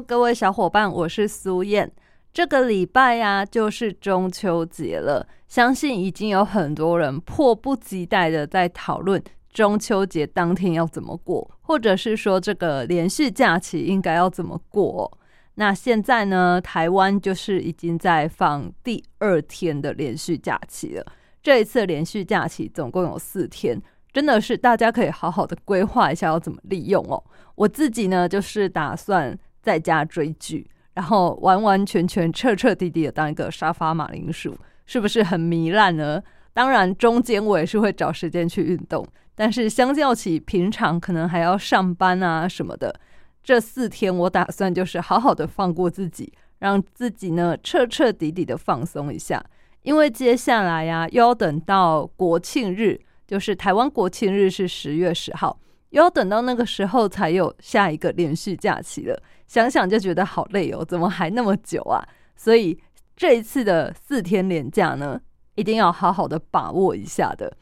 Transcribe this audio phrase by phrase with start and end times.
[0.00, 1.90] 各位小伙伴，我是苏燕。
[2.32, 9.22] 这个礼拜呀，就是中秋节了，相信已经有很多人迫不及待的在讨论
[9.52, 15.16] 中秋节当天要怎么过，或者是说这个连续假期应该要怎么过。
[15.54, 21.06] 那现在呢，台湾就是已经在放第二天的连续假期了。
[21.40, 23.80] 这一次连续假期总共有四天，
[24.12, 27.22] 真的是大家可以好好的规划一下要怎么利用哦。
[27.54, 29.38] 我自己呢，就是打算。
[29.64, 36.22] 在家追剧，然后完完全全、彻彻底底的当一个沙发马铃薯，是不是很糜烂呢？
[36.52, 39.04] 当然，中间我也是会找时间去运动，
[39.34, 42.94] 但是相较起平常可能还要上班啊什么的，
[43.42, 49.42] 这四天我打算就是好好的放过自己，让自己呢彻彻底底的放松一下，
[49.82, 55.58] 因为接下来呀又要等到国庆日，就是台湾国庆日是十月十号。
[55.94, 62.02] 又要等到那个时候才有下一个连续假期了，想想就觉得好累哦，怎么还那么久啊？
[62.34, 62.76] 所以
[63.14, 65.20] 这一次的四天连假呢，
[65.54, 67.56] 一定要好好的把握一下的，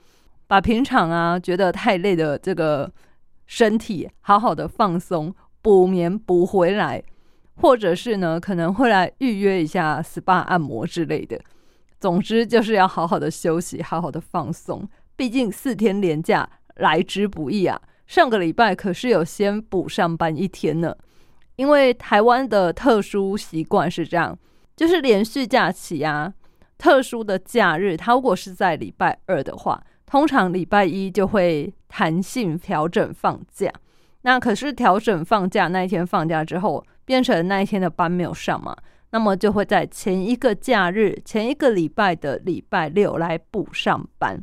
[0.46, 2.90] 把平常啊觉得太累的这个
[3.44, 7.02] 身体好好的放松，补眠补回来，
[7.56, 11.38] 或者是呢可能会来预约一下 SPA 按摩之类的。
[12.00, 17.78] 总之就是要好好的休息，好好的放松，毕竟四天连假来之不易啊。
[18.12, 20.94] 上个礼拜可是有先补上班一天呢，
[21.56, 24.38] 因为台湾的特殊习惯是这样，
[24.76, 26.30] 就是连续假期啊，
[26.76, 33.72] 特殊的假日，它如果是在礼拜二的话，通常礼拜一就会弹性调整放假。
[34.20, 38.76] 那可是调整放假那一天放假之后，变成那一天的班没有上嘛，
[39.12, 44.38] 那么就会在前一个假日、前一个礼拜的礼拜六来补上班。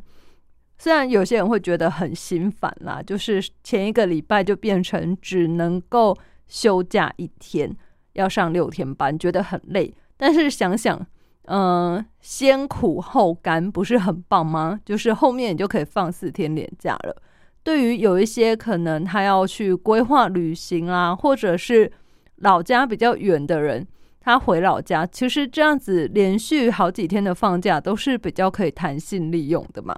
[0.80, 6.16] 虽然有些人会觉得很心烦啦，就是前一个礼拜就变成只能够
[6.48, 7.70] 休假一天，
[8.14, 9.94] 要上六天班，觉得很累。
[10.16, 11.06] 但是想想，
[11.48, 14.80] 嗯，先苦后甘，不是很棒吗？
[14.82, 17.14] 就是后面你就可以放四天连假了。
[17.62, 21.92] 对于有一些可能他要去规划旅行啊，或者是
[22.36, 23.86] 老家比较远的人，
[24.18, 29.94] 他回老家，其实这样子连续好几天的放假都是比较可以弹性利用的嘛。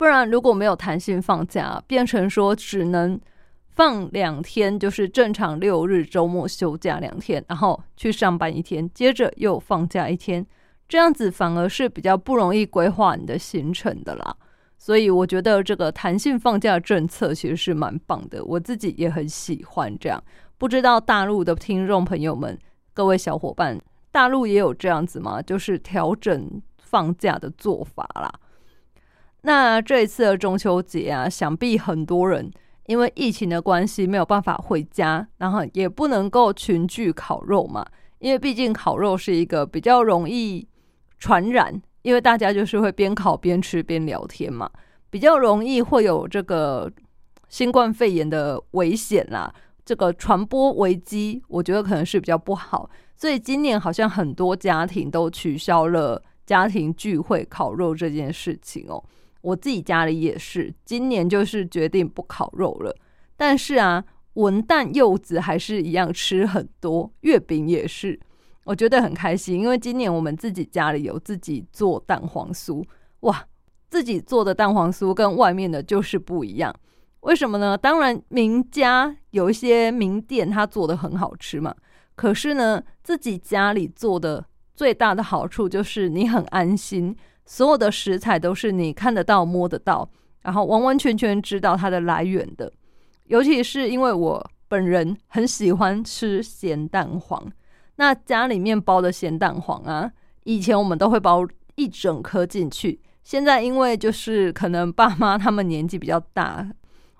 [0.00, 3.20] 不然，如果没有弹性放假，变成说只能
[3.68, 10.46] 放两天，就是正常六日周末休假两天，然后去上班一天，接着又放假一天，
[10.88, 14.34] 这样子反而是比较不容易规划你的行程的啦。
[14.78, 20.24] 所以我觉得这个弹性放假政策其实是蛮棒的，我自己也很喜欢这样。
[20.56, 22.58] 不知道大陆的听众朋友们，
[22.94, 23.78] 各位小伙伴，
[24.10, 25.42] 大陆也有这样子吗？
[25.42, 28.32] 就是调整放假的做法啦。
[29.42, 32.50] 那这一次的中秋节啊，想必很多人
[32.86, 37.86] 因为疫情的关系没有办法回家，然后也不能够群聚烤肉嘛。
[38.18, 40.66] 因为毕竟烤肉是一个比较容易
[41.18, 44.68] 传染，因为大家就是会边烤边吃边聊天嘛，
[45.08, 46.90] 比较容易会有这个
[47.48, 49.52] 新冠肺炎的危险啦。
[49.86, 52.90] 这个传播危机，我觉得可能是比较不好。
[53.16, 59.02] 所以今年好像很多家庭都取消了家庭聚会烤肉这件事情哦。
[59.42, 62.94] 我自己家里也是，今年就是决定不烤肉了。
[63.36, 68.20] 但是啊，文旦柚子还是一样吃很多，月饼也是，
[68.64, 72.84] 我觉得很开心，因为今年我们自己家里有自己做蛋黄酥，
[73.20, 73.44] 哇，
[73.88, 76.74] 自己做的蛋黄酥跟外面的就是不一样。
[77.20, 77.76] 为什么呢？
[77.76, 81.74] 当然名家有一些名店，他做的很好吃嘛。
[82.14, 84.44] 可是呢，自己家里做的
[84.74, 87.16] 最大的好处就是你很安心。
[87.44, 90.08] 所有的食材都是你看得到、摸得到，
[90.42, 92.72] 然后完完全全知道它的来源的。
[93.24, 97.50] 尤其是因为我本人很喜欢吃咸蛋黄，
[97.96, 100.10] 那家里面包的咸蛋黄啊，
[100.44, 103.00] 以前我们都会包一整颗进去。
[103.22, 106.66] 现在因为就是可能爸妈他们年纪比较大，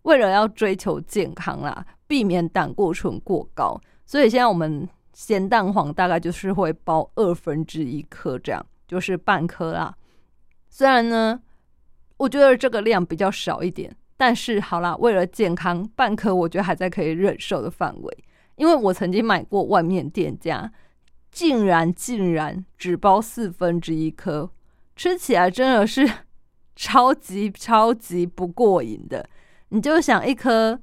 [0.02, 9.94] 为了要追求健康啦，避免胆固醇过高，所以现在我们咸蛋黄大概就是会包二分之一颗这样，就是半颗啦。
[10.70, 11.38] 虽然呢，
[12.16, 18.24] 我觉得这个量比较少一点，但是好啦，为了健康，半颗我觉得还在可以忍受的范围。
[18.56, 20.70] 因为我曾经买过外面店家
[21.30, 24.50] 竟然竟然只包四分之一颗，
[24.94, 26.08] 吃起来真的是
[26.76, 29.28] 超级超级不过瘾的。
[29.70, 30.78] 你就想一颗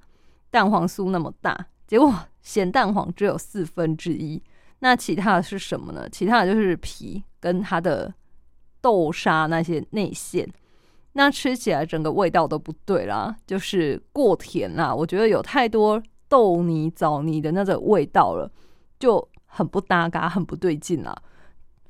[0.50, 4.42] 蛋黄酥那么大，结果咸蛋黄只有四分之一，
[4.80, 6.08] 那其他的是什么呢？
[6.10, 8.14] 其他的就是皮跟它的
[8.82, 10.48] 豆沙那些内馅，
[11.14, 14.94] 那吃起来整个味道都不对啦，就是过甜啦。
[14.94, 18.52] 我觉得有太多豆泥枣泥的那种味道了，
[19.00, 21.16] 就很不搭嘎，很不对劲啦。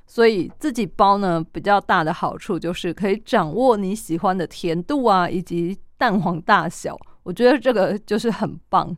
[0.05, 5.77] 所以自己包呢，比较大的好处就是可以掌握你喜欢的甜度啊，以及。
[5.99, 8.95] 蛋黄大小，我觉得这个就是很棒。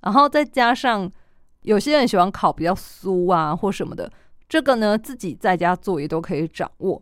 [0.00, 1.08] 然后再加上
[1.62, 4.10] 有些人喜欢烤比较酥啊或什么的，
[4.48, 7.00] 这个呢自己在家做也都可以掌握。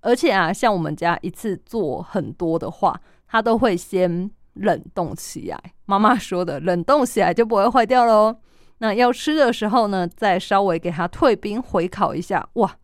[0.00, 5.60] 而且啊，像我们家一次做很多的话，它都会先冷冻起来。
[5.86, 8.36] 妈妈说的，冷冻起来就不会坏掉喽。
[8.78, 12.76] 那要吃的时候呢，再稍微给它退冰回烤一下，哇，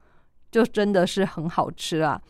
[0.50, 2.20] 就真的是很好吃啊。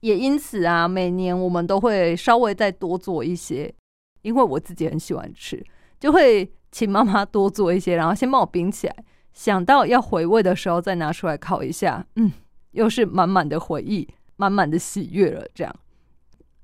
[0.00, 3.74] 也因此啊，每年我们都会稍微再多做一些，
[4.22, 5.62] 因为我自己很喜欢吃，
[5.98, 8.96] 就会请妈妈多做一些，然后先帮我冰起来，
[9.32, 12.32] 想到要回味的时候再拿出来烤一下，嗯，
[12.70, 14.08] 又是满满的回忆，
[14.40, 15.46] 满满的喜悦了。
[15.54, 15.76] 这样，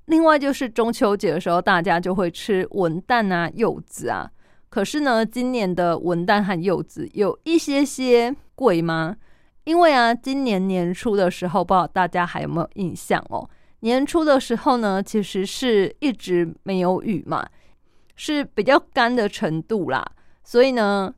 [0.06, 4.31] 另外就是中秋节的时候，大家就会吃文旦啊、柚子啊，
[4.70, 9.19] 可是呢，今年的文旦和柚子有一些些贵吗？
[9.64, 13.46] 因为啊，今年年初的时候，不知道大家还有没有印象哦？
[13.81, 17.46] 年初的时候呢，其实是一直没有雨嘛，
[18.14, 20.02] 是比较干的程度啦。
[20.43, 21.12] 所以呢，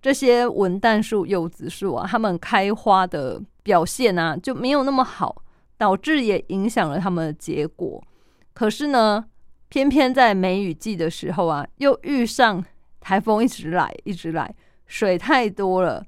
[0.00, 5.42] 这些文旦树、柚子树啊，它们开花的表现啊就没有那么好，
[5.80, 8.04] 导致也影响了它们的结果。
[8.52, 9.24] 可是呢，
[9.70, 12.62] 偏偏在梅雨季的时候啊，又遇上
[13.00, 14.54] 台风一直来，一直来，
[14.86, 16.04] 水太多了。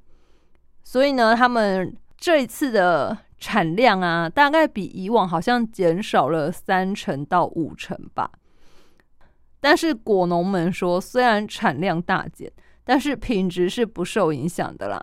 [0.84, 8.30] 所以呢，他们这一次的产量啊，大概比以往好像减少了三成到五成吧。
[9.58, 12.52] 但是果农们说，虽然产量大减，
[12.84, 15.02] 但是品质是不受影响的啦。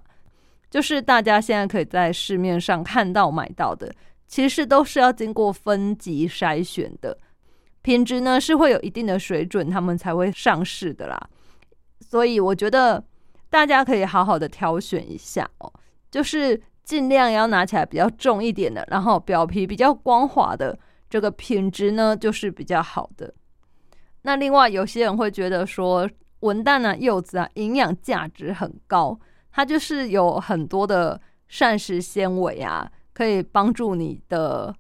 [0.70, 3.92] 就是大家现在可以在市面上看到买到的，
[4.30, 7.18] 其实都是要经过分级筛选的，
[7.82, 11.30] 品质呢是会有一定的水准，他们才会上市的啦。
[12.00, 13.04] 所以我觉得。
[13.52, 15.74] 大家可以好好的挑选一下哦，
[16.12, 20.78] 就是尽量要拿起来比较重一点的，然后表皮比较光滑的，
[21.10, 23.34] 这个品质呢就是比较好的。
[24.22, 26.08] 那另外有些人会觉得说，
[26.42, 29.20] 文旦啊、柚子啊，营养价值很高，
[29.52, 32.88] 它就是有很多的膳食纤维啊，
[33.20, 34.74] 可以帮助你的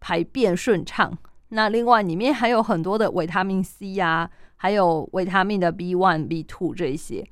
[0.00, 1.12] 排便顺畅。
[1.50, 7.22] 那另外里面还有很多的维他命 C 呀，还有维他命的 B one、B two 这一些。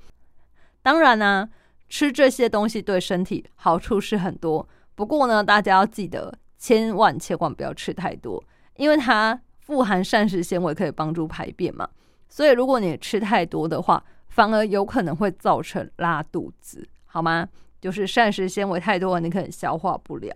[0.82, 1.48] 当然呢，
[1.88, 4.68] 吃这些东西对身体好处是很多。
[4.94, 8.44] 不过呢，大家要记得，千万千万不要吃太多，
[8.76, 11.88] 因为它富含膳食纤维，可以帮助排便嘛。
[12.28, 17.48] 所以如果你吃太多的话，反而有可能会造成拉肚子，好吗？
[17.80, 20.30] 就是膳食纤维太多了，你可能消化不了。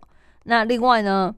[0.45, 1.35] 那另外呢，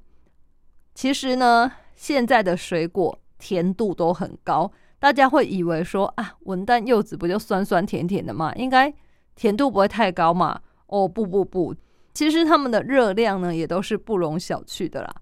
[0.95, 4.71] 其实呢，现在的水果甜度都很高。
[4.99, 8.93] 大家会以为说啊，文旦柚子不就酸酸甜甜的嘛，应该
[9.35, 10.61] 甜度不会太高嘛？
[10.87, 11.75] 哦，不不不，
[12.15, 15.15] 其实它们的热量呢也都是不容小觑的啦。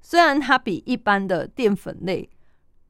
[0.00, 2.28] 虽然它比一般的淀粉类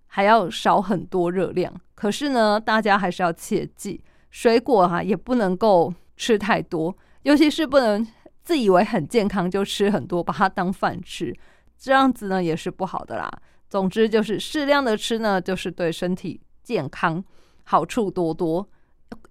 [0.06, 8.04] 还要少很多热量，可是呢，大家还是要切记，水果哈也不能够吃太多，尤其是不能
[8.44, 11.34] 自以为很健康就吃很多，把它当饭吃，
[11.78, 13.30] 这样子呢也是不好的啦。
[13.70, 17.24] 总之就是适量的吃呢，就是对身体健康
[17.64, 18.68] 好处多多。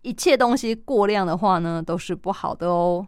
[0.01, 3.07] 一切东西过量的话呢，都是不好的哦。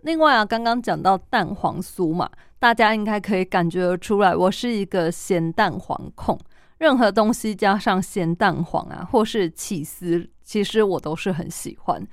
[0.00, 6.38] 另外啊，刚刚讲到蛋黄酥嘛，大家应该可以感觉出来，我是一个咸蛋黄控。
[6.78, 12.06] 任何东西加上咸蛋黄啊，或是起司，其实我都是很喜欢。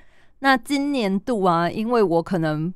[0.44, 2.74] 那今年度啊，因为我可能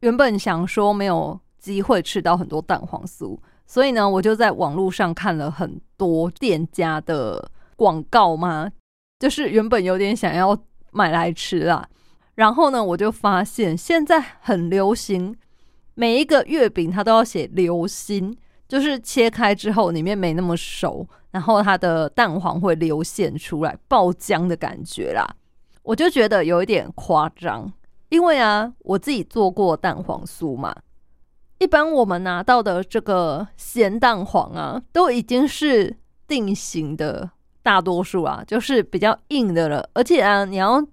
[0.00, 1.40] 原本想说没有。
[1.58, 3.36] 机会吃到很多蛋黄酥，
[3.66, 8.70] 所以呢，我就在网络上看了很多店家的广告嘛，
[9.18, 10.56] 就是原本有点想要
[10.92, 11.88] 买来吃啦。
[12.36, 15.36] 然后呢，我就发现现在很流行，
[15.94, 25.26] 每一个月饼它都要写“流心”，就是切开之后里面没那么熟，然后它的蛋黄会流现出来，爆浆的感觉啦。
[25.86, 27.72] 我就觉得有一点夸张，
[28.08, 30.74] 因为啊，我自己做过蛋黄酥嘛。
[31.58, 37.30] 一般我们拿到的这个咸蛋黄啊，都已经是定型的，
[37.62, 39.88] 大多数啊，就是比较硬的了。
[39.94, 40.84] 而且啊，你要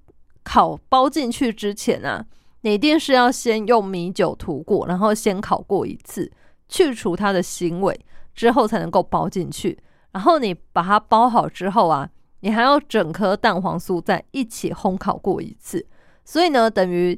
[0.44, 2.24] 烤包进去之前啊，
[2.62, 6.32] 你一定是要先用米酒涂过，然后先烤过一次，
[6.70, 8.00] 去除它的腥味
[8.36, 9.80] 之后才能够包进去。
[10.12, 12.08] 然后你把它包好之后啊，
[12.44, 15.86] 你还要整颗蛋黄酥再一起烘烤过一次。
[16.26, 17.18] 所以呢，等于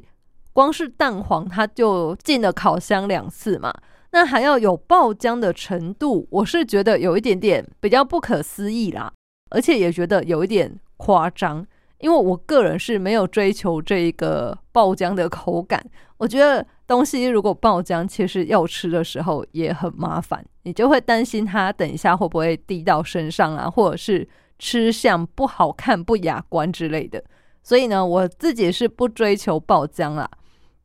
[0.52, 3.74] 光是蛋黄它就进了烤箱两次嘛。
[4.12, 9.12] 那还要有爆浆的程度，我是觉得有一点点比较不可思议啦，
[9.50, 11.66] 而且也觉得有一点夸张。
[11.98, 15.82] 因为我个人是没有追求这一个爆浆的口感，
[16.18, 24.28] 我觉得东西如果爆浆，其实要吃的时候也很麻烦，你就会担心它等一下会不会滴到身上啊，或者是
[24.58, 27.22] 吃相不好看、不雅观之类的。
[27.62, 30.30] 所以呢，我自己是不追求爆浆啦。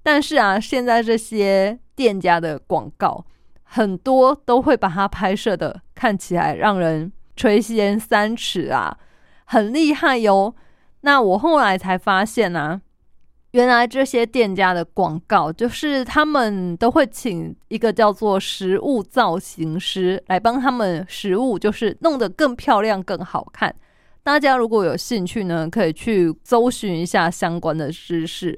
[0.04, 3.24] 但是啊，现在这些店家的广告
[3.64, 8.98] 很多都会把它拍摄的看起来让人垂涎三尺啊，
[9.46, 10.56] 很厉害哟。
[11.02, 12.82] 那我后来才发现呢，
[13.52, 23.76] 原来这些店家的广告就是他们都会请一个叫做食物造型师来帮他们食物，就是弄得更漂亮、更好看。
[24.24, 28.58] 大家如果有兴趣呢，可以去搜寻一下相关的知识。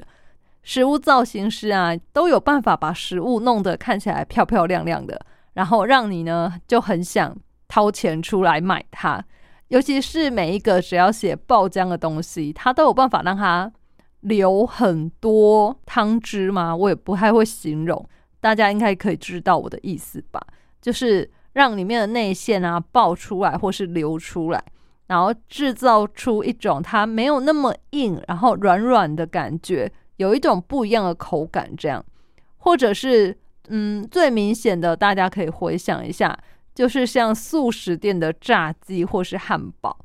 [0.61, 5.19] 食物造型师啊，都有办法把食物弄得看起来漂漂亮亮的，
[5.53, 7.35] 然后让你呢就很想
[7.67, 9.23] 掏钱出来买它。
[9.69, 13.71] 尤其是每一个只要写爆浆的东西，它都有办法让它
[14.23, 16.75] 流很多汤汁吗？
[16.75, 18.05] 我也不太会形容，
[18.41, 20.41] 大家应该可以知道我的意思吧？
[20.81, 24.63] 就是让里面的内馅啊爆出来，或是流出来，
[25.07, 32.03] 然后制造出一种它没有那么硬，然后软软的感觉，有一种不一样的口感，这样，
[32.57, 33.37] 或者是
[33.69, 36.37] 嗯，最明显的，大家可以回想一下。
[36.75, 39.95] 就是像素食店的炸鸡或是汉堡，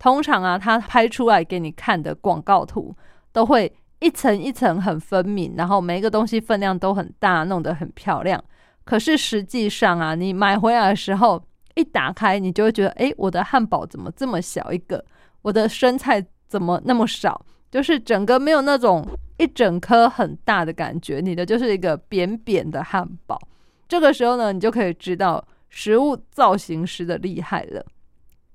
[0.00, 2.92] 通常啊，它拍出来给你看的广告图
[3.38, 8.42] 都会一层一层很分明，然后每一个东西分量都很大，弄得很漂亮。
[8.84, 11.40] 可是实际上啊，你买回来的时候
[11.76, 15.04] 一打开，你就会觉得，哎，我的汉堡怎么这么小一个？
[15.42, 17.46] 我的生菜怎么那么少？
[17.70, 23.38] 就是整个没有那种一整颗很大的感觉，你的就是一个扁扁的汉堡。
[23.86, 25.46] 这个时候呢，你就可以知道。
[25.70, 27.84] 食物造型师的厉害了，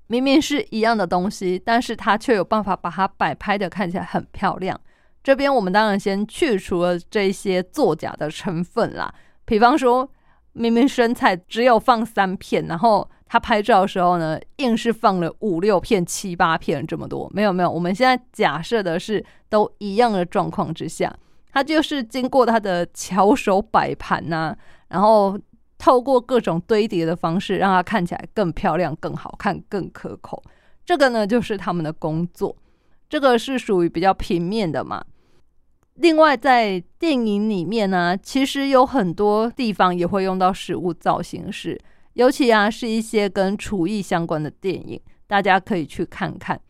[0.06, 4.78] 明明是一样的东西，但是他却有办法把它摆拍的看起来很漂亮。
[5.22, 9.12] 这边我们当然先去除了这些作假的成分啦，
[9.46, 10.06] 比方说
[10.52, 17.30] 明明生菜只有放三片，然后他拍照的时候呢，硬是放了五六片、七八片这么多。
[17.32, 21.10] 没有没有，我们现在假设的是都一样的状况之下，
[21.50, 24.54] 他就是经过他的巧手摆盘呐，
[24.88, 25.38] 然后。
[25.76, 30.42] 透过各种堆叠的方式，让它看起来更漂亮、更好看、更可口。
[30.84, 32.56] 这个呢，就是他们的工作。
[33.08, 35.04] 这个是属于比较平面的嘛。
[35.94, 41.80] 另外，在电影里面呢，其实有很多地方也会用到食物造型师，
[42.14, 46.60] 尤其啊，是一些跟厨艺相关的电影，大家可以去看看。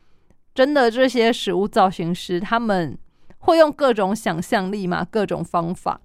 [0.54, 2.98] 真的，这些食物造型师他们
[3.38, 6.00] 会用各种想象力嘛，各种方法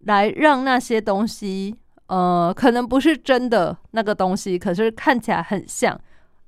[0.00, 1.76] 来让那些东西。
[2.10, 5.96] 呃，可能不是真的那个东西，可是看起来很像。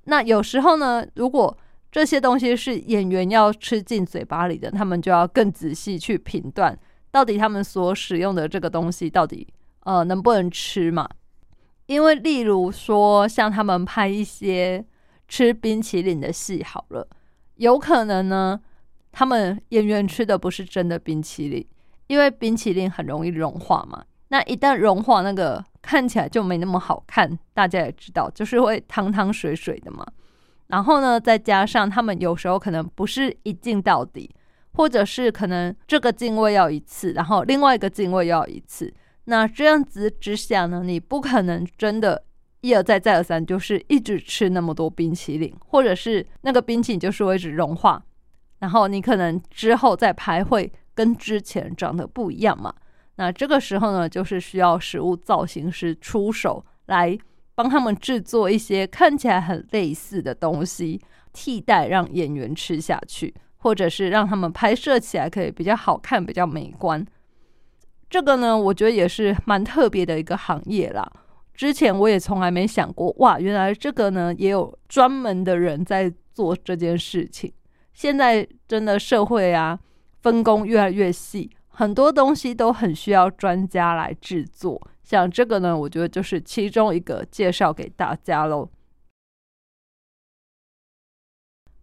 [0.06, 1.56] 那有时候呢，如果
[1.92, 6.76] 这些东西是演员要吃进嘴巴里的，他们就要更仔细去评断，
[7.12, 9.46] 到底他们所使用的这个东西到底
[9.84, 11.08] 呃能不能吃嘛？
[11.86, 14.84] 因为例如说，像他们拍一些
[15.28, 17.06] 吃冰淇淋的戏，好了，
[17.54, 18.60] 有可能呢，
[19.12, 21.64] 他们演员吃的不是真的冰淇淋，
[22.08, 24.02] 因为冰淇淋很容易融化嘛。
[24.32, 27.38] 那一旦融化，那个看起来就没那么好看。
[27.52, 30.06] 大家也知道，就是会汤汤水水的嘛。
[30.68, 34.34] 然后呢，再加上他们有时候可能不是一镜到底，
[34.72, 38.90] 或者是可能这个镜位要一次，然后另外一个镜位要一次。
[39.24, 42.24] 那这样子之下呢，你不可能真的
[42.62, 48.02] 一而再再而三，就是一直吃那么多冰淇淋，或者是那个冰淇淋就是会一直融化，
[48.60, 52.72] 然后你可能之后再拍会跟之前长得不一样嘛。
[53.16, 57.16] 那这个时候呢，就是需要食物造型师出手来
[57.54, 61.00] 帮他们制作一些看起来很类似的东西，
[61.32, 67.06] 替代让演员吃下去，或者是让他们拍摄起来可以比较好看、比较美观。
[68.08, 71.10] 这个呢，我觉得也是蛮特别的一个行业啦。
[71.54, 77.52] 之前我也从来没想过，哇，原来这个呢也有专门的人在做这件事情。
[77.92, 79.78] 现在真的社会啊，
[80.22, 81.50] 分工越来越细。
[81.74, 88.68] 很多东西都很需要专家来制作，像这个呢，我觉得就是其中一个介绍给大家喽。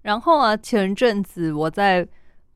[0.03, 2.07] 然后啊，前阵子我在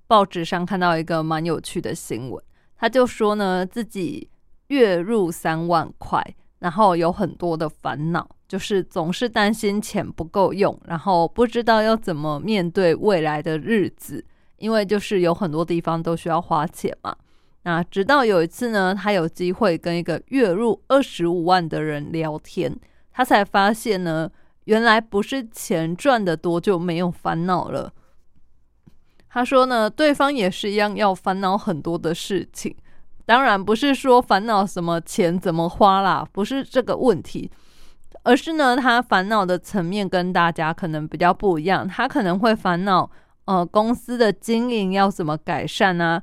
[0.07, 2.41] 报纸上看到一个蛮有趣的新闻，
[2.77, 4.29] 他就说呢，自己
[4.67, 6.23] 月入三万块，
[6.59, 14.23] 然后有很多的烦恼，就是总是担心钱不够用，然后不知道要怎么面对未来的日子，
[14.57, 17.15] 因为就是有很多地方都需要花钱嘛。
[17.63, 22.77] 那直到有一次呢，他有机会跟一个月入二十五万的人聊天，
[23.11, 24.29] 他才发现呢，
[24.65, 27.93] 原来不是钱赚的多就没有烦恼了。
[29.29, 32.75] 他说呢，对方也是一样要烦恼很多的事情，
[33.25, 37.49] 当然不是说烦恼什么钱怎么花啦，不是这个问题，
[38.23, 43.09] 而是呢，他烦恼的层面跟大家可能比较不一样，他可能会烦恼，
[43.45, 46.21] 呃，公司的经营要怎么改善啊。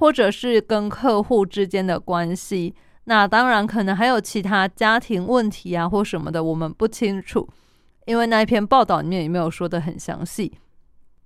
[0.00, 7.46] 或者是跟客户之间的关系，那当然可能还有其他家庭问题啊，或什么的，我们不清楚，
[8.06, 10.50] 因为那一篇报道里面也没有说的很详细。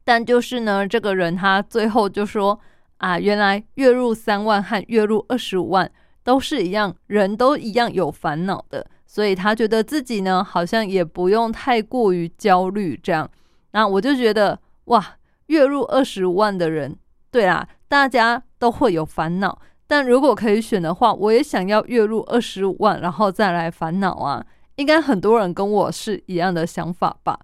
[0.02, 2.58] 但就是呢，这个人他最后就说
[2.96, 5.88] 啊，原来月入三万和月入二十五万
[6.24, 13.30] 都是一样，人都一样有烦恼的，所以他觉得自己呢好像也不用太过于焦虑这样。
[13.70, 15.14] 那我就觉得哇，
[15.46, 16.96] 月入二十五万的人，
[17.30, 18.42] 对啊，大家。
[18.64, 24.42] 都会有烦恼，但如果可以选的话，我也想要月入二十五万，然后再来烦恼啊。
[24.76, 27.38] 应该很多人跟我是一样的想法吧？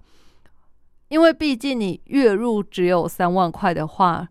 [1.08, 4.26] 因为毕竟你月入只有三万块的话，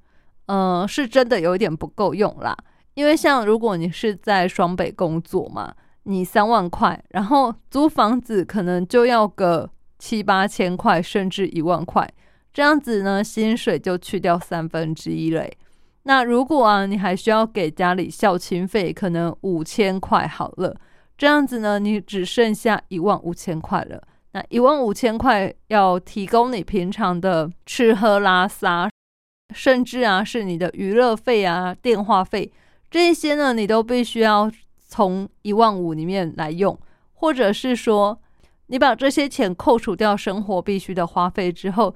[0.48, 2.58] 嗯，是真的有点不够用啦。
[2.96, 5.72] 因为像如果你是在双北工作嘛，
[6.06, 9.70] 你三万块，然后租房子可能就要个
[10.00, 12.12] 七八千块，甚至一万块，
[12.52, 15.56] 这样子呢，薪水就去掉三分之一嘞。
[16.04, 20.76] 那如果啊，你还需要给家里孝亲费，可能五千块好了，
[21.18, 24.02] 这样子呢，你只剩下一万五千块了。
[24.32, 28.90] 那一万五千块要提供你平常的吃喝拉撒，
[29.54, 32.52] 甚至啊是你的娱乐费啊、电话费
[32.90, 34.50] 这些呢，你都必须要
[34.88, 36.80] 从一万五里面来用，
[37.14, 38.20] 或者是说
[38.68, 41.94] 你把这些钱扣除掉生活必须的花费之后，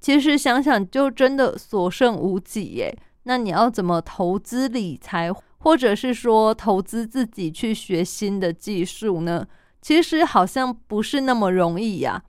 [0.00, 2.96] 其实想想就真的所剩无几耶。
[3.24, 9.46] 那你要怎么投资理财，或者是说投资自己去学新的技术呢？
[9.80, 12.22] 其实好像不是那么容易呀。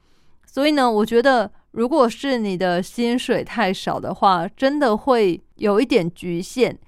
[0.45, 6.79] 所以呢，我觉得如果是你的薪水太少的话，真的会有一点局限。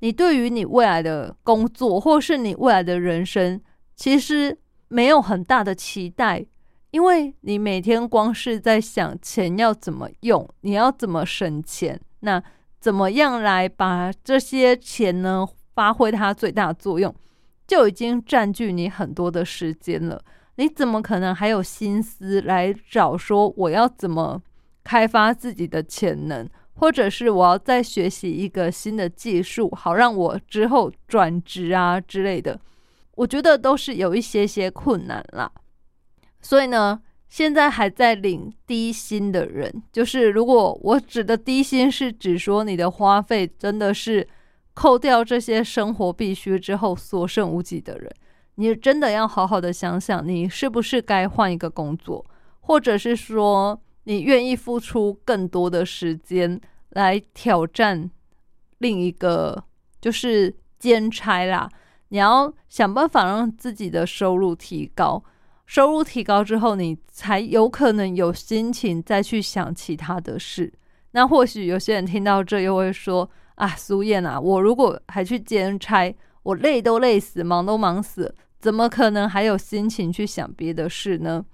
[0.00, 3.60] 你对于你未来的工作，或是你未来的人生，
[3.94, 6.46] 其实没有很大的期待，
[6.92, 12.42] 因为你每天光是在想钱要怎么用，你要怎么省钱，那。
[12.84, 17.14] 怎么样来把这些钱呢发挥它最大作用，
[17.66, 20.22] 就已经占据你很多的时间了。
[20.56, 24.38] 你怎么可能还有心思来找说我要怎么
[24.82, 32.60] 开发自己的潜能，或者是我要再学习一个新的技术，好让我之后转职啊之类的？
[33.14, 35.50] 我觉得都是有一些些困难啦。
[36.42, 37.00] 所以呢。
[37.34, 44.24] 现在还在领低薪的人，就是如果我指的低薪是指说你的花费真的是
[44.72, 48.08] 扣掉这些生活必须之后所剩无几的人，
[48.54, 52.24] 你真的要好好的想想，你是不是该换一个工作，
[52.60, 58.08] 或者是说你愿意付出更多的时间来挑战
[58.78, 59.64] 另一个
[60.00, 61.68] 就是兼差啦，
[62.10, 65.24] 你要想办法让自己的收入提高。
[65.66, 70.72] 收入提高之后，你才有可能有心情再去想其他的事。
[71.12, 81.44] 那或许有些人听到这又会说：“啊，苏燕啊，我如果还去兼差，我累都累死，忙都忙死，怎么可能还有心情去想别的事呢？”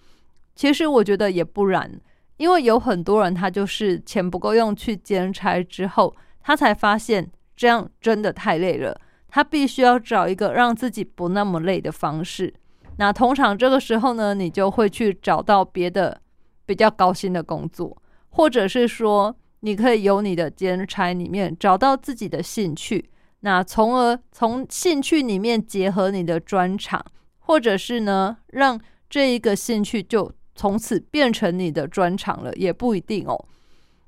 [0.57, 2.01] 其实我觉得也不然，
[2.37, 12.53] 因为有很多人他就是钱不够用去兼差之后，他才发现这样真的太累了，他必须要找一个让自己不那么累的方式。
[13.01, 16.21] 那通常这个时候呢，你就会去找到别的
[16.67, 17.97] 比较高薪的工作，
[18.29, 23.09] 或者是说，你可以由你的兼差里面找到自己的兴趣，
[23.41, 27.03] 那从而从兴趣里面结合你的专长，
[27.39, 33.47] 或者是呢，让这一个兴趣就从此变成你的专长了，也不一定哦。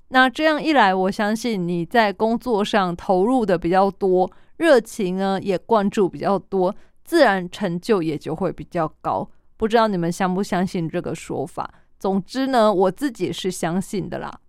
[0.08, 6.74] 那这样一来，我相信你在工作上投入的比较多，热情呢也关注比较多。
[7.04, 11.68] 自然成就也就会比较高，不知道你们相不相信这个说法？
[11.98, 14.40] 总之呢，我自己是相信的啦。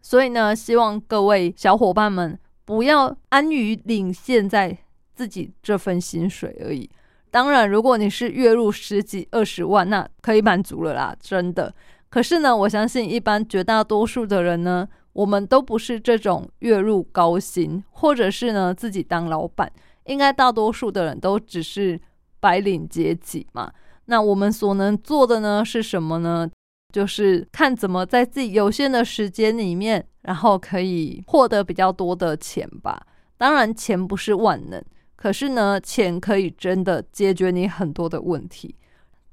[0.00, 4.78] 所以呢，希望各位小伙伴们不要安于领现在
[5.14, 6.88] 自己这份薪水而已。
[7.30, 11.74] 当然，如果你是月入十几二十万，那可以满足了啦，真的。
[12.08, 19.70] 可是呢，我相信一般绝大多数的人呢，我们都不是这种月入高薪，或者是呢自己当老板，
[20.04, 22.00] 应该大多数的人都只是
[22.40, 23.72] 白领阶级嘛。
[24.06, 26.50] 那我们所能做的呢是什么呢？
[26.92, 33.00] 就是看怎么在自己有限的时间里面，然后可以获得比较多的钱吧。
[33.38, 34.82] 当然，钱不是万能，
[35.14, 38.74] 可是呢，钱可以真的解决你很多的问题。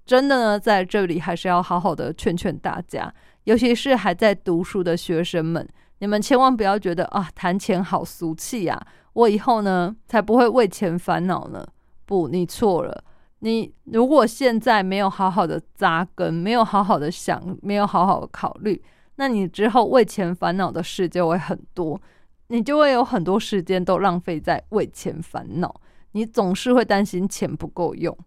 [0.06, 3.12] 真的呢，在这里还是要好好的劝劝大家，
[3.46, 5.68] 尤其是还在读书的学生们，
[6.00, 8.80] 你们千万不要觉得啊，谈钱好俗气呀，
[9.14, 11.66] 我以后呢才不会为钱烦恼呢。
[12.06, 13.04] 不，你错了。
[13.40, 18.82] 你如果现在没有好好的扎根，没有好好的想，没有好好的考虑，
[19.16, 22.02] 那你之后为钱烦恼的事就会很多。
[22.48, 25.82] 你就会有很多时间都浪费在为钱烦恼，
[26.14, 28.18] 你总是会担心钱不够用，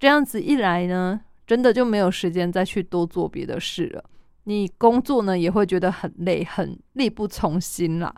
[0.00, 4.04] 这样子一来呢，真的就没有时间再去多做别的事了。
[4.44, 8.14] 你工作呢也会觉得很累，很力不从心啦。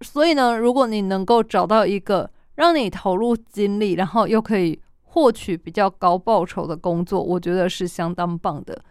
[0.00, 8.82] 所以呢，如果你能够找到一个让你投入精力，然后又可以获取比较高报酬的工作，我觉得是相当棒的。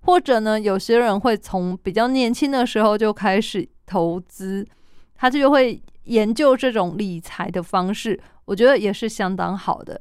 [0.00, 4.66] 或者呢，有些人会从比较年轻的时候就开始投资。
[5.20, 10.00] 他就会研究这种理财的方式，我觉得也是相当好的，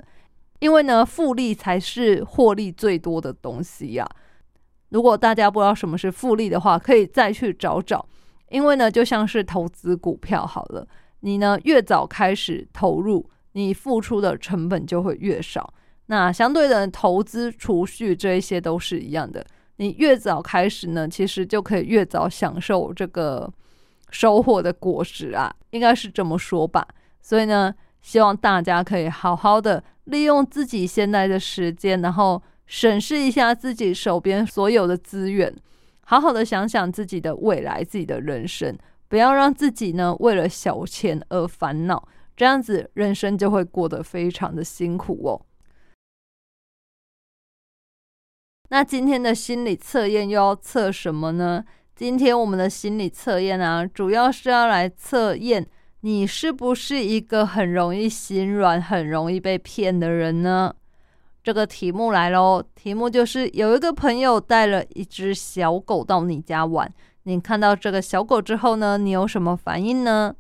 [0.60, 4.08] 因为呢，复利才是获利最多的东西呀。
[4.90, 8.06] 如果大家不知道什么是复利的话，可以再去找找。
[8.50, 10.88] 因为呢，就像是投资股票好了，
[11.22, 15.74] 你呢越早开始投入，你付出的成本就会越少。
[16.08, 19.46] 那相对的，投资、储蓄这一些都是一样的，
[19.76, 23.52] 你越早开始呢，其实就可以越早享受这个。
[24.10, 26.88] 收获的果实啊，应该是这么说吧。
[27.22, 35.56] 所以呢，希望大家可以好好的利用自己现在的时间，然后审视一下自己手边所有的资源，
[36.02, 38.78] 好好的想想自己的未来、自己的人生，
[39.08, 45.42] 不要让自己呢为了小钱而烦恼，这样子人生就会过得非常的辛苦哦。
[48.70, 51.64] 那今天的心理测验又要测什么呢？
[51.96, 55.66] 今天我们的心理测验啊，主要是要来测验
[56.02, 60.76] 你是不是一个很容易心软、很容易被骗的人呢？
[61.48, 70.36] 这个题目来喽，题目就是有一个朋友带了一只小狗到你家玩，你看到这个小狗之后呢，你有什么反应呢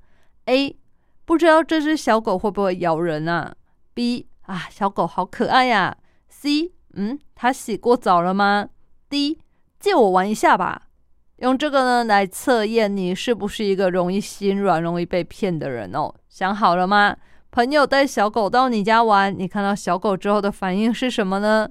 [0.47, 0.75] ？A.
[1.23, 3.55] 不知道这只小狗会不会咬人啊
[3.93, 4.27] ？B.
[4.41, 5.95] 啊，小狗好可爱呀。
[6.27, 6.73] C.
[6.95, 8.67] 嗯，它洗过澡了吗
[9.07, 9.39] ？D.
[9.79, 10.89] 借我玩一下吧。
[11.37, 16.13] 用这个呢来测验你是不是一个容易心软、容易被骗的人哦？
[16.27, 17.15] 想好了吗？
[17.57, 21.67] 朋友带小狗到你家玩，你看到小狗之后的反应是什么呢？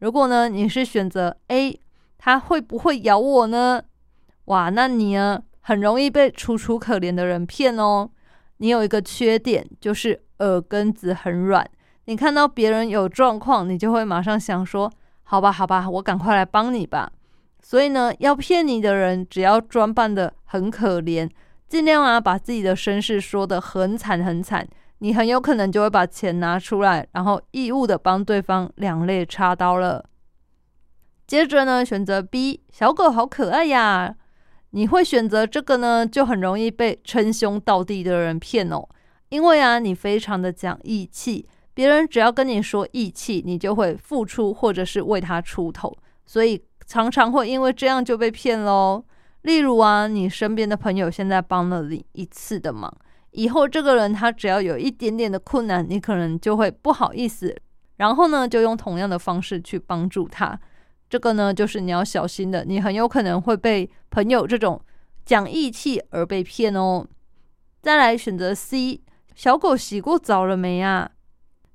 [0.00, 1.80] 如果呢你是选择 A，
[2.18, 3.82] 它会不会咬我呢？
[4.44, 8.10] 哇，那你呢很容易被楚楚可怜的人骗哦。
[8.58, 11.66] 你有一个缺点就是耳根子很软，
[12.04, 17.10] 你看到别人有状况，你就会马上想说：好吧，好吧，我赶快来帮你吧。
[17.62, 21.30] 所以呢，要骗你的人，只要装扮的很可怜，
[21.66, 24.68] 尽量啊把自己的身世说的很惨很惨，
[25.00, 30.02] 你很有可能就会把钱拿出来，然后义务的帮对方两肋插刀了。
[31.26, 34.14] 接着呢，选择 B，小狗好可爱呀，
[34.70, 38.88] 你会选择这个呢，就很容易被称兄道弟的人骗哦，
[39.28, 46.64] 因为啊，你非常的讲义气，别人只要跟你说义气，你就会付出或者是为他出头，所以。
[46.86, 49.04] 常常会因为这样就被骗喽。
[49.42, 52.92] 例如啊，你身边的朋友现在帮了你一次的忙，
[53.32, 57.56] 以后这个人他只要有一点点的困难，你可能就会不好意思，
[57.96, 60.58] 然后呢就用同样的方式去帮助他。
[61.08, 64.80] 这个呢就是你要小心的，你很有可能会被朋友这种
[65.24, 67.06] 讲义气而被骗哦。
[67.82, 69.00] 再来选择 C，
[69.34, 71.10] 小狗洗过澡了没呀？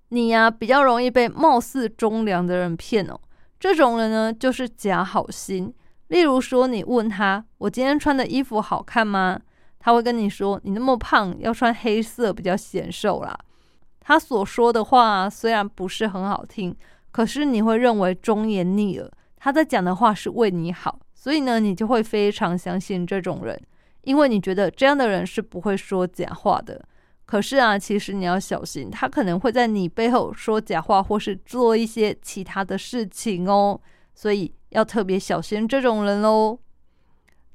[0.09, 3.19] 你呀比较容易被貌似忠良的人骗哦。
[3.59, 5.73] 这种人呢，就是假好心。
[6.09, 9.39] 例如说，你问他：“我今天穿的衣服好看吗？”
[9.85, 13.37] 他会跟你说：“你那么胖，要穿黑色比较显瘦啦。”
[14.01, 16.75] 他所说的话虽然不是很好听，
[17.11, 19.07] 可是你会认为忠言逆耳。
[19.37, 23.61] 他在讲的话是为你好，所以呢，你就会非常相信这种人，
[24.01, 26.83] 因为你觉得这样的人是不会说假话的。
[27.27, 33.79] 可是啊，其实你要小心，他可能会在你背后说假话，或是做一些其他的事情哦，
[34.15, 36.57] 所以要特别小心这种人喽。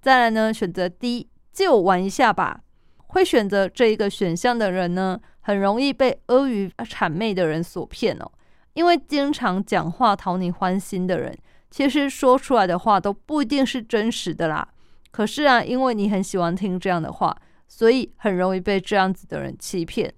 [0.01, 2.61] 再来呢，选择 D，借我玩一下吧。
[3.09, 8.31] 会选择这一个选项的人呢，很容易被阿谀谄媚的人所骗哦，
[8.75, 11.37] 因为经常讲话讨你欢心的人，
[11.71, 14.69] 其实说出来的话都不一定是真实的啦。
[15.11, 17.37] 可是啊，因为你很喜欢听这样的话，
[17.67, 20.15] 所以很容易被这样子的人欺骗。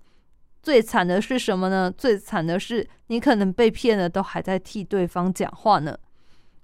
[0.63, 1.91] 最惨的是什么呢？
[1.97, 5.97] 最惨的是你可能被骗了，都还在替对方讲话呢。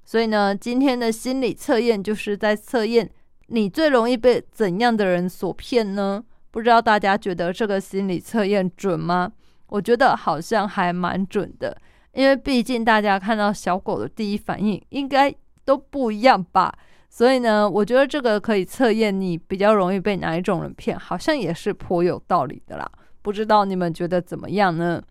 [0.04, 3.10] 所以呢，今天的心理测验就是在测验
[3.48, 6.22] 你最容易被怎样的人所骗呢？
[6.50, 9.30] 不知道大家觉得这个心理测验准吗？
[9.68, 11.76] 我觉得好像还蛮准的，
[12.12, 15.34] 因为毕竟大家看到小狗的第一反应应该
[15.64, 16.72] 都不一样吧。
[17.10, 22.90] 所以呢，我觉得这个可以测验你比较容易被哪一种人骗，好像也是颇有道理的啦。
[23.22, 25.02] 不知道你们觉得怎么样呢？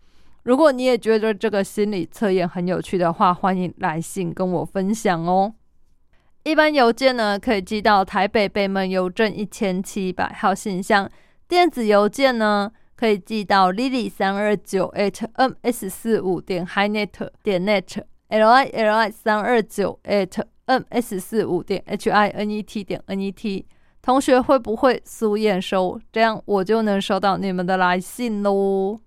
[0.43, 5.54] 如果你也觉得这个心理测验很有趣的话，欢迎来信跟我分享哦。
[6.48, 11.06] 一般邮件呢，可以寄到台北北门邮政一千七百号信箱；
[11.46, 17.10] 电子邮件呢，可以寄到 lily 三二九 at ms 四五点 hinet
[17.44, 22.82] 点 net l i l i 三二九 at ms 四五点 h i n e t
[22.82, 23.66] 点 n e t。
[24.02, 26.00] 同学会不会苏验收？
[26.14, 29.02] 这样我就能收到你们的来信喽。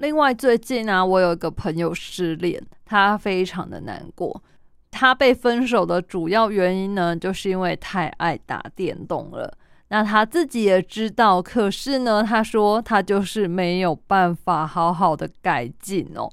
[0.00, 4.42] 另外，最近啊，我有一个朋友失恋，他非常的难过。
[4.90, 9.52] 他被分手的主要原因呢，就是因为太爱打电动了。
[9.88, 16.30] 那他自己也知道，可是呢，他说他就是没有办法好好的改进哦，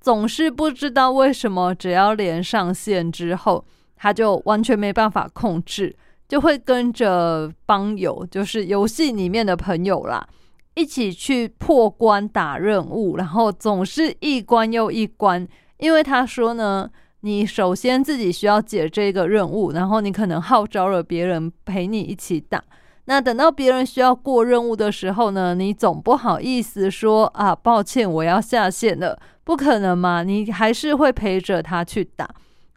[0.00, 3.64] 总是不知道为什么，只要连上线之后。
[3.98, 5.96] 他就完全没办法控制，
[6.28, 10.28] 就会跟着帮友，就是游戏里面的朋友啦，
[10.76, 15.46] 一起去破关打任务，然后总是一关又一关。
[15.78, 16.88] 因为他说呢，
[17.20, 22.62] 你首先自己需要解这个任务，然后你可能号召了别人陪你一起打。
[23.06, 32.28] 那等到别人需要过任务的时候呢，你总不好意思说啊，抱歉，我要下线了，不可能嘛，你还是会陪着他去打。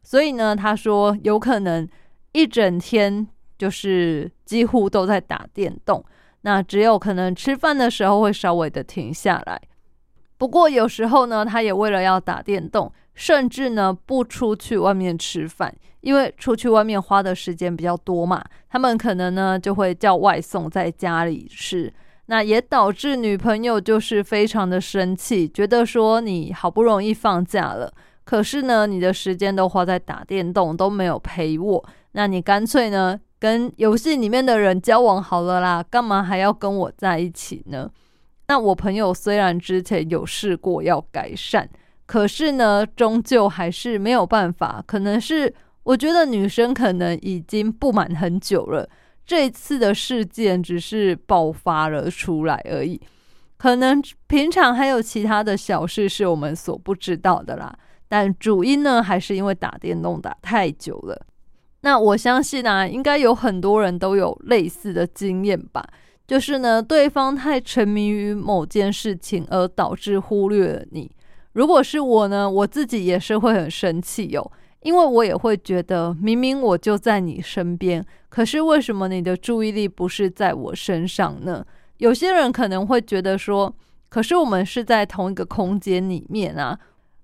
[0.03, 1.87] 所以呢，他说有可能
[2.31, 6.03] 一整天就是几乎都在打电动，
[6.41, 9.61] 那只有可能吃饭的时候会稍微的停下来。
[10.37, 18.41] 不过有时候呢，他也为了要打电动，甚至呢不出去外面吃饭，因为出去外面花的时间比较多嘛。
[18.69, 21.93] 他们可能呢就会叫外送在家里吃，
[22.27, 27.91] 那也导致女朋友就是非常的生气，觉得说你好不容易放假了。
[28.23, 31.83] 可是呢，你的时间都花在打电动，都没有陪我。
[32.11, 37.89] 那你干脆呢，跟游戏里面的人交往好了啦，干嘛还要跟我在一起呢？
[38.47, 41.69] 那我朋友虽然之前有试过要改善，
[42.05, 44.83] 可是呢，终究还是没有办法。
[44.85, 48.89] 可能是我觉得女生可能已经不满很久了，
[49.25, 52.99] 这次的事件只是爆发了出来而已。
[53.57, 57.73] 可能平常还有其他的小事是我们所不知道的啦。
[58.07, 61.25] 但主因呢，还是因为打电动打太久了。
[61.81, 65.85] 那我相信啊，应该有很多人都有类似的经验吧。
[66.27, 71.09] 就是呢，对方太沉迷于某件事情，而导致忽略了你。
[71.53, 81.65] 如果是我呢，我自己也是会很生气哟，因为我也会觉得，明明我就在你身边，可是为什么你的注意力不是在我身上呢？
[81.97, 83.73] 有些人可能会觉得说，
[84.07, 86.77] 可是我们是在同一个空间里面啊。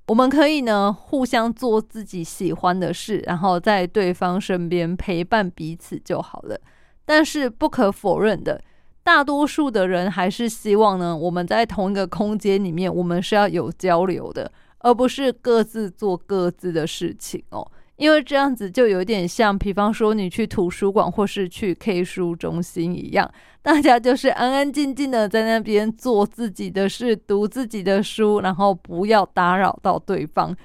[0.08, 6.60] 我们可以呢，互相做自己喜欢的事，然后在对方身边陪伴彼此就好了。
[7.06, 8.62] 但是不可否认的，
[9.04, 17.72] 大多数的人还是希望呢，我们在同一个空间里面，我们是要有交流的，而不是各自做各自的事情哦。
[17.98, 23.32] 因为这样子就有点像，比方说你去图书馆或是去 K 书中心一样，
[23.62, 30.56] 大家就是安安静静的在那边做自己的事，读自己的书，然后不要打扰到对方。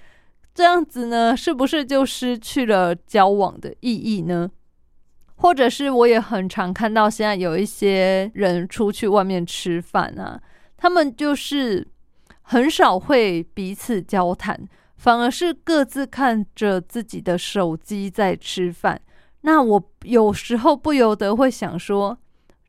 [0.52, 4.50] 这样子呢，是不是就失去了交往的意义呢？
[5.36, 10.38] 或者是我也很常看到，现在有一些人出去外面吃饭啊，
[10.76, 11.86] 他们就是
[12.42, 14.68] 很少会彼此交谈。
[15.00, 19.00] 反而是各自看着自己的手机在吃饭，
[19.40, 22.18] 那我有时候不由得会想说，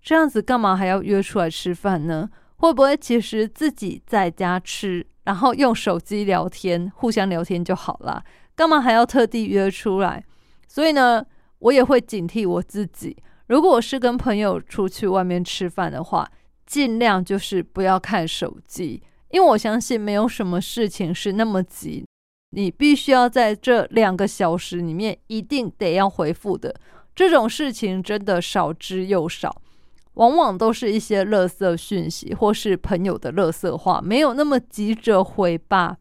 [0.02, 2.30] 这样子干嘛还要约出来吃饭呢？
[2.56, 8.24] 会不会其实自己在家吃，然后用手机聊天，互相聊天就好了？
[8.56, 10.24] 干嘛还要特地约出来？
[10.70, 11.22] 所以呢，
[11.60, 13.18] 我也会警惕我自己，
[13.48, 16.26] 如果我是跟朋友出去外面吃饭的话，
[16.66, 22.06] 尽量就是不要看手机，因为我相信没有什么事情是那么急。
[22.52, 26.74] 你必须要在这两个小时里面一定得要回复的
[27.14, 29.62] 这种事情，真的少之又少，
[30.14, 35.98] 往往都是一些垃圾讯息或是朋友的垃圾话，没有那么急着回吧。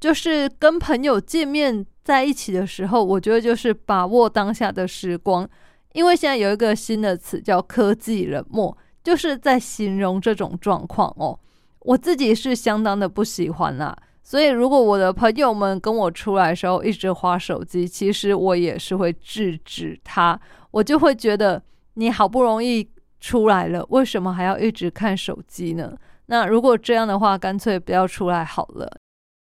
[0.00, 5.48] 就是跟朋友见面在一起的时候，我觉得就是把握当下的时光，
[5.92, 11.38] 因为现在有一个新的词叫科技冷漠，就是在形容这种状况哦。
[11.80, 21.62] 我自己是相当的不喜欢啦，所以如果我的朋友们跟我出来的时候一直划手机，其实我也是会制止他，我就会觉得
[21.94, 22.88] 你好不容易
[23.20, 25.94] 出来了，为什么还要一直看手机呢？
[26.26, 28.90] 那如果这样的话，干脆不要出来好了，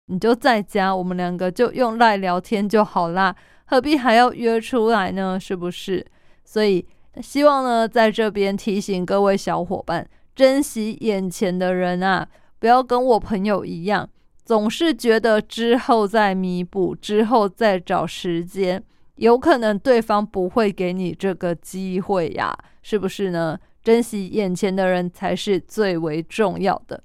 [0.09, 3.35] 你就在家，我们两个就用赖聊天就好啦，
[3.65, 5.41] 何必还要约出来呢？
[5.41, 6.07] 是不是？
[6.45, 6.87] 所以
[7.23, 10.07] 希望呢，在这边提醒各位小伙伴。
[10.35, 14.07] 珍惜眼前的人啊，不要跟我朋友一样，
[14.47, 18.83] 总是觉得之后再弥补，之后再找时间，
[19.17, 23.59] 有可能对方不会给你这个机会呀，是不是呢？
[23.83, 27.03] 珍惜眼前的人才是最为重要的。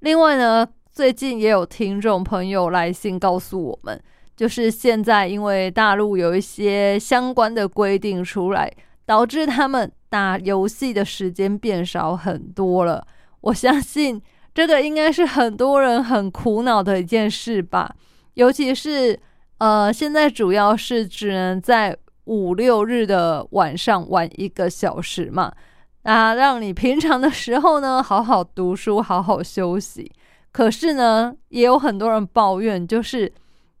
[0.00, 4.02] 另外呢，最近也有听众朋友来信告诉我们，
[4.34, 8.72] 就是现在因为大陆有一些相关的规定出来。
[9.06, 13.06] 导致他们打游戏的时间变少很多了。
[13.40, 14.20] 我相信
[14.56, 17.94] 这个应该是很多人很苦恼的一件事吧。
[18.32, 19.20] 尤其是
[19.58, 25.52] 呃，现在主要是只能在五六日的晚上玩一个小时嘛，
[26.04, 30.10] 啊，让你平常的时候呢好好读书、好好休息。
[30.52, 33.30] 可是呢，也有很多人抱怨，就是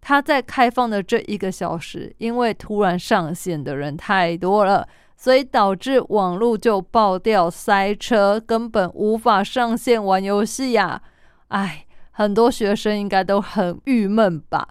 [0.02, 4.86] 他在开放的这一个小时，因为突然上线的人太多了。
[5.16, 11.00] 所以导致网络就爆掉、塞车，根本无法上线玩游戏呀！
[11.48, 14.68] 哎，很多学生应该都很郁闷吧？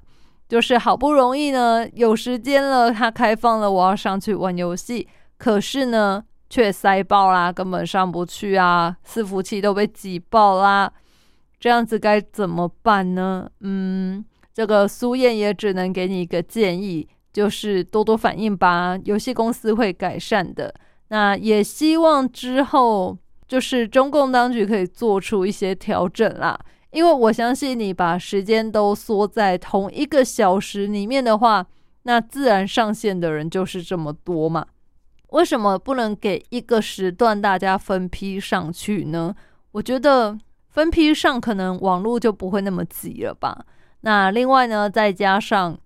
[0.48, 8.96] 就是好不容易呢有时间了，它开放了，我要上去玩游戏，可是呢却塞爆啦，根本上不去啊！
[9.06, 10.94] 伺服器都被挤爆啦，
[11.60, 13.50] 这样子该怎么办呢？
[13.62, 17.10] 嗯，这个苏燕也只能给你一个建议。
[17.36, 20.74] 就是多多反映吧，游戏公司会改善的。
[21.10, 26.58] 那也希望之后就是中共当局可以做出一些调整啦。
[26.92, 31.66] 因为我相信你把时间都缩在同一个小时里面的话，
[32.04, 34.66] 那自然上线的人就是这么多嘛。
[35.32, 39.36] 为什么不能给一个时段大家分批上去呢？
[39.74, 40.38] 我觉得
[40.70, 43.66] 分批上可能网络就不会那么挤了吧。
[44.02, 45.78] 那另外呢，再加上。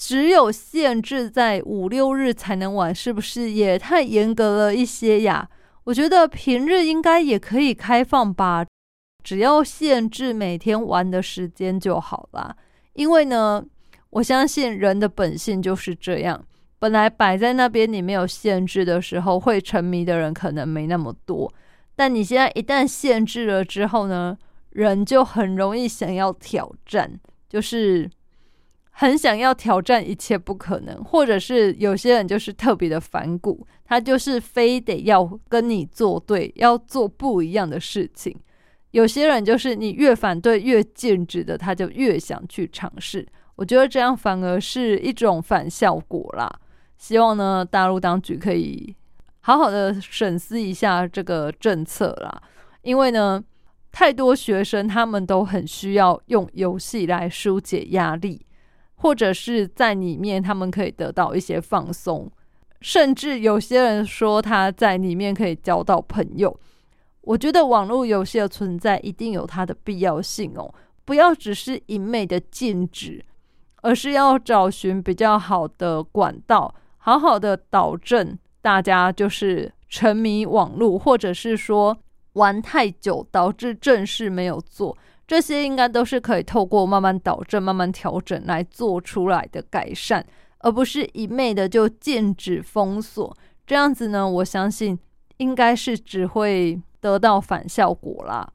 [0.00, 5.46] 只有限制在五六日才能玩，是不是也太严格了一些呀？
[5.84, 8.64] 我觉得平日应该也可以开放吧，
[9.22, 12.56] 只要限制每天玩的时间就好啦。
[12.94, 13.62] 因为呢，
[14.08, 16.42] 我相信人的本性就是这样，
[16.78, 21.52] 本来摆在那边你没有限制的时候，会沉迷的人可能没那么多。
[21.94, 24.34] 但你现在一旦限制了之后呢，
[24.70, 28.10] 人就很容易想要挑战，就是。
[28.90, 38.36] 很想要挑战一切不可能，或者是有些人就是特别的反骨，他就是非得要跟你作对，要做不一样的事情。
[38.90, 43.26] 有些人就是你越反对越禁止的，他就越想去尝试。
[43.56, 46.50] 我觉得这样反而是一种反效果啦。
[46.98, 48.94] 希望呢，大陆当局可以
[49.40, 52.42] 好好的审思一下这个政策啦，
[52.82, 53.42] 因为呢，
[53.92, 58.44] 太多学生他们都很需要用游戏来疏解压力。
[59.02, 62.30] 或者是在里面，他们可以得到一些放松，
[62.82, 66.54] 甚至有些人说他在里面可以交到朋友。
[67.22, 73.24] 我觉得网络游戏的存在一定有它的必要性哦，不要只是一昧的禁止，
[73.82, 81.96] 而是要找寻比较好的管道，好好的导正大家就是沉迷网络，或者是说
[82.34, 84.96] 玩太久导致正事没有做。
[85.30, 90.26] 这些应该都是可以透过慢慢导正、慢慢调整来做出来的改善，
[90.58, 93.36] 而不是一昧的就禁止封锁。
[93.64, 94.98] 这样子呢，我相信
[95.36, 98.52] 应该是只会得到反效果啦。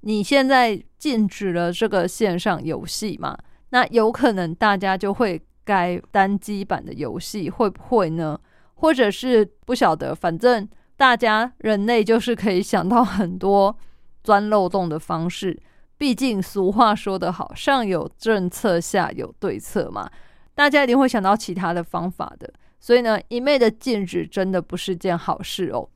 [0.00, 3.38] 你现在禁止了这个线上游戏嘛？
[3.70, 8.36] 那有可能大家就会改单机版的游戏，会不会呢？
[8.74, 13.78] 或者是不晓得，反正大家人类就是可以想到很多
[14.24, 15.56] 钻漏洞的方式。
[16.02, 20.10] 毕竟俗话说得好，上有政策，下有对策嘛。
[20.52, 22.52] 大家一定会想到其他的方法的。
[22.80, 25.88] 所以呢，一昧的禁止真的不是件好事哦。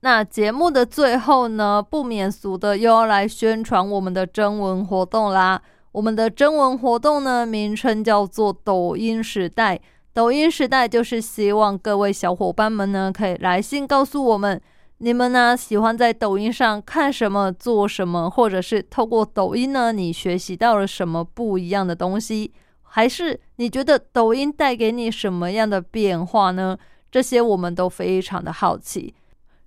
[0.00, 5.62] 那节目的最后呢，不免俗的又要来宣传我们的征文活动啦。
[5.92, 9.80] 我们的征文活动呢，名称叫做“抖音时代”。
[10.12, 14.60] 抖音时代就是希望各位小伙伴们呢，可以来信告诉我们。
[14.98, 22.52] 你们呢喜欢在抖音上看什么、做什么，或者是透过抖音呢，你学习到了什么不一样的东西？
[22.82, 26.78] 还是你觉得抖音带给你什么样的变化呢？
[27.10, 29.14] 这些我们都非常的好奇。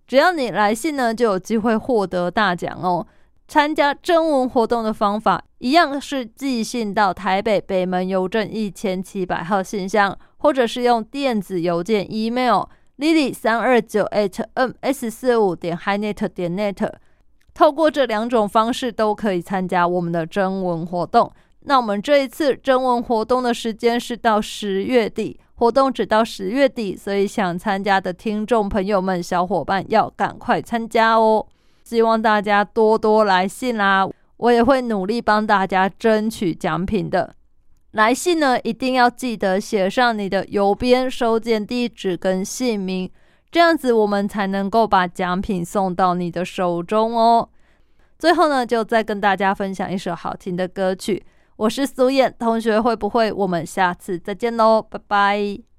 [0.08, 3.06] 只要你来信呢，就有机会获得大奖哦。
[3.50, 12.64] 参加征文活动的方法一样是寄信到台北北门邮政一千七百号信箱，或者是用电子邮件 email
[12.98, 16.92] lily 三二九 at ms 四五点 hinet 点 net。
[17.54, 21.32] 透过这两种方式都可以参加我们的征文活动。
[21.62, 31.46] 那我们这一次征文活动的时间是到十月底，活动只到十月底，所以想参加的听众朋友们、小伙伴要赶快参加哦！
[31.84, 37.34] 希望大家多多来信啦，我也会努力帮大家争取奖品的。
[37.98, 43.10] 来信呢，一定要记得写上你的邮编、收件地址跟姓名，
[43.50, 47.50] 这样子我们才能够把奖品送到你的手中哦。
[48.20, 51.26] 最后呢，就再跟大家分享一首好听的歌曲。
[51.56, 53.34] 我是苏燕同学，会不会？
[53.34, 55.68] 我们下次再见喽，拜拜。